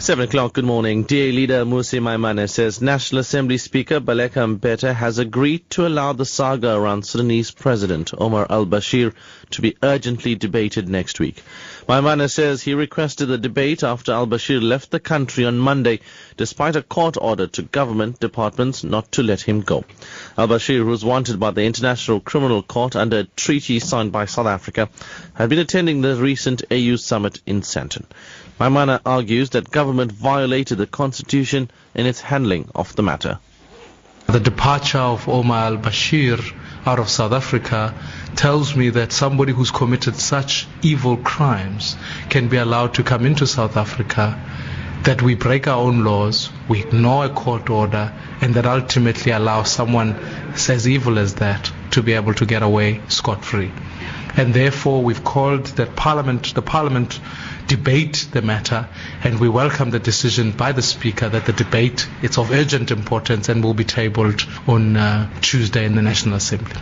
[0.00, 1.02] 7 o'clock, good morning.
[1.02, 6.24] DA leader Mmusi Maimane says National Assembly Speaker Baleka Mbete has agreed to allow the
[6.24, 9.12] saga around Sudanese President Omar al-Bashir
[9.50, 11.42] to be urgently debated next week.
[11.86, 16.00] Maimane says he requested the debate after al-Bashir left the country on Monday
[16.38, 19.84] despite a court order to government departments not to let him go.
[20.38, 24.46] Al-Bashir, who was wanted by the International Criminal Court under a treaty signed by South
[24.46, 24.88] Africa,
[25.34, 28.06] had been attending the recent AU summit in Sandton.
[28.60, 33.38] Maimane argues that government violated the constitution in its handling of the matter.
[34.26, 36.40] The departure of Omar al-Bashir
[36.86, 37.94] out of South Africa
[38.36, 41.96] tells me that somebody who's committed such evil crimes
[42.28, 44.40] can be allowed to come into South Africa,
[45.02, 49.62] that we break our own laws, we ignore a court order, and that ultimately allow
[49.64, 50.14] someone
[50.68, 53.72] as evil as that to be able to get away scot-free.
[54.36, 57.20] And therefore we've called that Parliament, the Parliament
[57.66, 58.88] debate the matter
[59.22, 63.48] and we welcome the decision by the Speaker that the debate is of urgent importance
[63.48, 66.76] and will be tabled on uh, Tuesday in the National Assembly.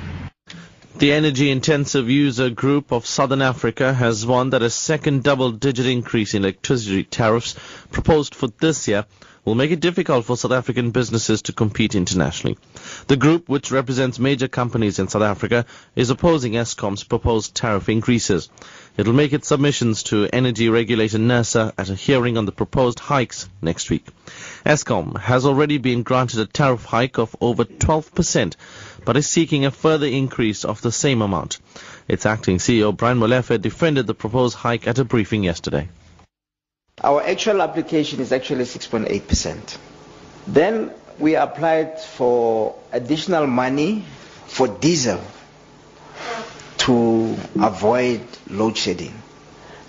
[0.99, 5.87] The energy intensive user group of Southern Africa has warned that a second double digit
[5.87, 7.55] increase in electricity tariffs
[7.93, 9.05] proposed for this year
[9.49, 12.59] will make it difficult for South African businesses to compete internationally.
[13.07, 15.65] The group, which represents major companies in South Africa,
[15.97, 18.51] is opposing Eskom's proposed tariff increases.
[18.99, 22.99] It will make its submissions to energy regulator NERSA at a hearing on the proposed
[22.99, 24.05] hikes next week.
[24.67, 28.55] Eskom has already been granted a tariff hike of over 12%,
[29.07, 31.59] but is seeking a further increase of the same amount.
[32.07, 35.89] Its acting CEO Brian Molefe defended the proposed hike at a briefing yesterday.
[37.03, 39.79] Our actual application is actually 6.8%.
[40.47, 44.05] Then we applied for additional money
[44.47, 45.21] for diesel
[46.79, 49.23] to avoid load shedding.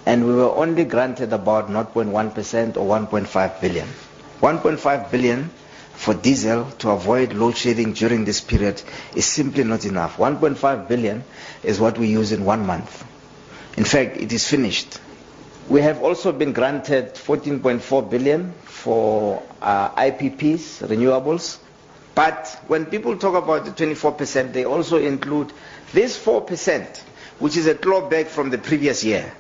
[0.05, 3.87] And we were only granted about 0.1% or 1.5 billion.
[4.41, 5.49] 1.5 billion
[5.93, 8.81] for diesel to avoid load shedding during this period
[9.15, 10.17] is simply not enough.
[10.17, 11.23] 1.5 billion
[11.63, 13.05] is what we use in one month.
[13.77, 14.99] In fact, it is finished.
[15.69, 21.59] We have also been granted 14.4 billion for uh, IPPs, renewables.
[22.15, 25.53] But when people talk about the 24%, they also include
[25.93, 26.97] this 4%,
[27.37, 29.31] which is a clawback from the previous year.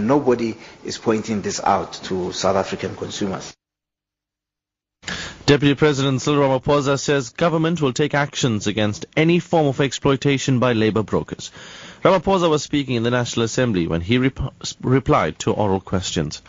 [0.00, 3.54] Nobody is pointing this out to South African consumers.
[5.48, 10.74] Deputy President Cyril Ramaphosa says government will take actions against any form of exploitation by
[10.74, 11.50] labor brokers.
[12.04, 16.42] Ramaphosa was speaking in the National Assembly when he rep- replied to oral questions.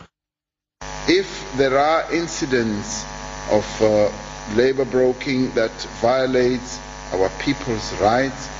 [1.08, 3.02] If there are incidents
[3.50, 4.12] of uh,
[4.54, 5.72] labor broking that
[6.02, 6.78] violates
[7.14, 8.50] our people's rights,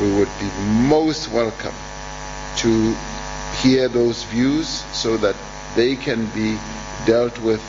[0.00, 0.50] we would be
[0.88, 1.76] most welcome
[2.56, 2.94] to
[3.62, 5.36] hear those views so that
[5.76, 6.58] they can be
[7.06, 7.62] dealt with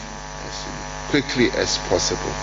[1.09, 2.33] quickly as possible.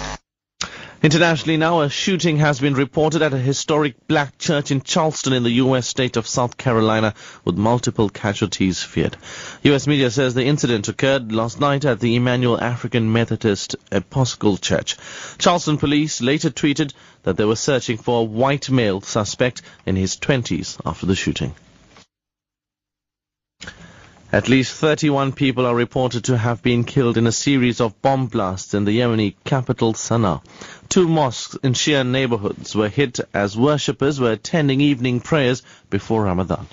[1.03, 5.43] Internationally now, a shooting has been reported at a historic black church in Charleston in
[5.43, 5.89] the U.S.
[5.89, 7.15] state of South Carolina
[7.45, 9.17] with multiple casualties feared.
[9.65, 9.89] U.S.
[9.89, 14.97] media says the incident occurred last night at the Emmanuel African Methodist Episcopal Church.
[15.39, 16.93] Charleston police later tweeted
[17.25, 21.53] that they were searching for a white male suspect in his 20s after the shooting.
[24.35, 28.29] At least 31 people are reported to have been killed in a series of bomb
[28.29, 30.41] blasts in the Yemeni capital Sana'a.
[30.89, 36.67] Two mosques in Shia neighborhoods were hit as worshippers were attending evening prayers before Ramadan.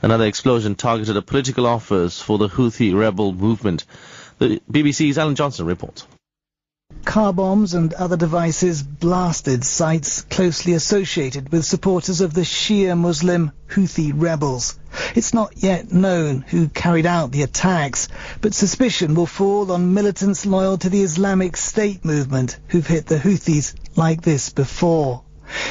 [0.00, 3.86] Another explosion targeted a political office for the Houthi rebel movement.
[4.38, 6.06] The BBC's Alan Johnson reports.
[7.10, 13.50] Car bombs and other devices blasted sites closely associated with supporters of the Shia Muslim
[13.66, 14.78] Houthi rebels.
[15.16, 18.06] It's not yet known who carried out the attacks,
[18.40, 23.18] but suspicion will fall on militants loyal to the Islamic State movement who've hit the
[23.18, 25.24] Houthis like this before.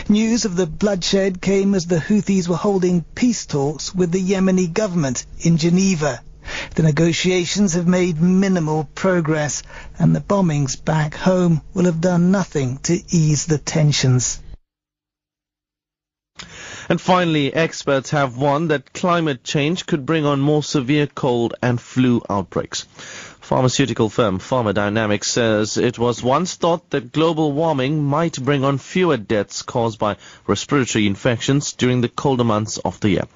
[0.10, 4.68] News of the bloodshed came as the Houthis were holding peace talks with the Yemeni
[4.74, 6.20] government in Geneva.
[6.76, 9.64] The negotiations have made minimal progress,
[9.98, 14.40] and the bombings back home will have done nothing to ease the tensions.
[16.90, 21.80] And finally, experts have warned that climate change could bring on more severe cold and
[21.80, 22.86] flu outbreaks.
[23.42, 29.18] Pharmaceutical firm Pharmadynamics says it was once thought that global warming might bring on fewer
[29.18, 30.18] deaths caused by
[30.48, 33.28] respiratory infections during the colder months of the year.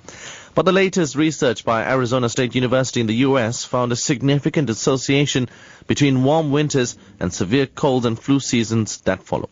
[0.55, 3.65] But the latest research by Arizona State University in the U.S.
[3.65, 5.49] found a significant association
[5.87, 9.49] between warm winters and severe cold and flu seasons that follow.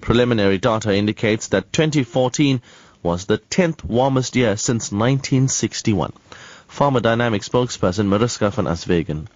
[0.00, 2.62] Preliminary data indicates that 2014
[3.02, 6.14] was the 10th warmest year since 1961.
[6.70, 9.26] Pharma Dynamic spokesperson Mariska van Aswegen.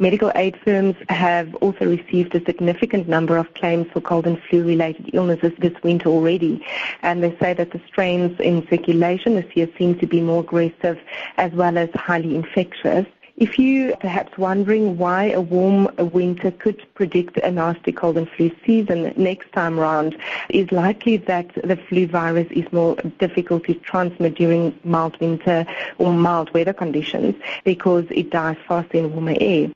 [0.00, 4.64] Medical aid firms have also received a significant number of claims for cold and flu
[4.64, 6.64] related illnesses this winter already.
[7.02, 10.98] And they say that the strains in circulation this year seem to be more aggressive
[11.36, 13.04] as well as highly infectious.
[13.36, 18.50] If you perhaps wondering why a warm winter could predict a nasty cold and flu
[18.64, 20.16] season next time round,
[20.48, 25.66] is likely that the flu virus is more difficult to transmit during mild winter
[25.98, 29.70] or mild weather conditions because it dies faster in warmer air.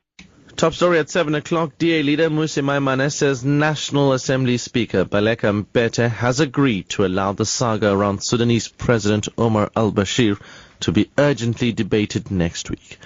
[0.55, 1.77] Top story at 7 o'clock.
[1.77, 7.45] DA leader Mmusi Maimane says National Assembly Speaker Baleka Mbete has agreed to allow the
[7.45, 10.39] saga around Sudanese President Omar al-Bashir
[10.79, 12.97] to be urgently debated next week.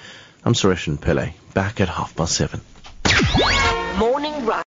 [0.45, 2.61] I'm Suresh Pillay, back at half past seven.
[3.97, 4.49] Morning.